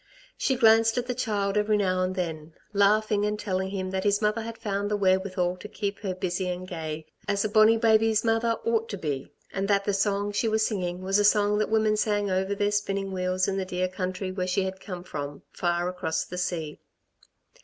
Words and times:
She 0.35 0.55
glanced 0.55 0.97
at 0.97 1.05
the 1.05 1.13
child 1.13 1.57
every 1.57 1.77
now 1.77 2.01
and 2.01 2.15
then, 2.15 2.53
laughing 2.73 3.23
and 3.23 3.37
telling 3.37 3.69
him 3.69 3.91
that 3.91 4.03
his 4.03 4.19
mother 4.19 4.41
had 4.41 4.57
found 4.57 4.89
the 4.89 4.97
wherewithal 4.97 5.57
to 5.57 5.67
keep 5.67 5.99
her 5.99 6.15
busy 6.15 6.49
and 6.49 6.67
gay, 6.67 7.05
as 7.27 7.45
a 7.45 7.49
bonny 7.49 7.77
baby's 7.77 8.23
mother 8.23 8.57
ought 8.65 8.89
to 8.89 8.97
be, 8.97 9.31
and 9.53 9.67
that 9.67 9.85
the 9.85 9.93
song 9.93 10.31
she 10.31 10.47
was 10.47 10.65
singing 10.65 11.03
was 11.03 11.19
a 11.19 11.23
song 11.23 11.59
that 11.59 11.67
the 11.67 11.71
women 11.73 11.95
sang 11.97 12.31
over 12.31 12.55
their 12.55 12.71
spinning 12.71 13.11
wheels 13.11 13.47
in 13.47 13.57
the 13.57 13.63
dear 13.63 13.87
country 13.87 14.31
that 14.31 14.49
she 14.49 14.63
had 14.63 14.79
come 14.81 15.03
from, 15.03 15.43
far 15.51 15.87
across 15.89 16.25
the 16.25 16.39
sea. 16.39 16.79